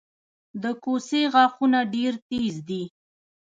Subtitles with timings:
[0.61, 2.83] د کوسې غاښونه ډیر تېز دي